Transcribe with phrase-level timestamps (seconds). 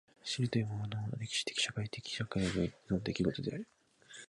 [0.23, 3.67] 知るということも歴史的社会的世界においての出来事である。